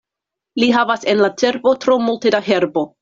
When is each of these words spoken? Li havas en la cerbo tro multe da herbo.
Li 0.61 0.69
havas 0.77 1.05
en 1.13 1.21
la 1.25 1.29
cerbo 1.43 1.75
tro 1.85 1.99
multe 2.07 2.33
da 2.37 2.41
herbo. 2.49 2.87